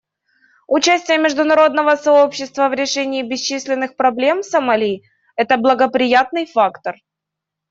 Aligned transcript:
Участие 0.67 1.19
международного 1.19 1.95
сообщества 1.95 2.69
в 2.69 2.73
решении 2.73 3.21
бесчисленных 3.21 3.95
проблем 3.95 4.41
Сомали— 4.41 5.03
это 5.35 5.57
благоприятный 5.57 6.47
фактор. 6.47 6.97